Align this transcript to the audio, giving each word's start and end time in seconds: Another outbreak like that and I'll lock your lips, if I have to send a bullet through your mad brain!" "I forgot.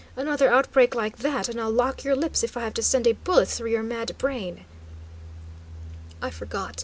Another 0.15 0.51
outbreak 0.51 0.95
like 0.95 1.17
that 1.19 1.47
and 1.47 1.61
I'll 1.61 1.69
lock 1.69 2.03
your 2.03 2.15
lips, 2.15 2.41
if 2.43 2.57
I 2.57 2.61
have 2.61 2.73
to 2.73 2.81
send 2.81 3.05
a 3.05 3.11
bullet 3.13 3.49
through 3.49 3.69
your 3.69 3.83
mad 3.83 4.17
brain!" 4.17 4.65
"I 6.23 6.31
forgot. 6.31 6.77